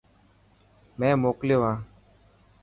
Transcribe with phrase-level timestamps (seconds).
[0.99, 1.77] مين موڪليو هان.